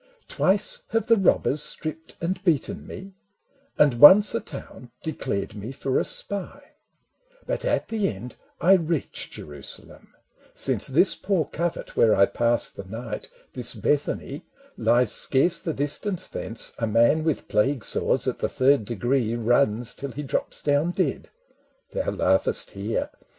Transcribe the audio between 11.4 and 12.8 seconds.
covert where I pass